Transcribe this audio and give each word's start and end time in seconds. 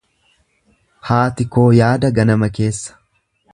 Haati 1.09 1.47
koo 1.57 1.67
yaada 1.81 2.13
ganama 2.21 2.53
keessa. 2.59 3.01